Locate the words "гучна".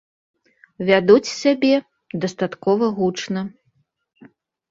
3.01-3.41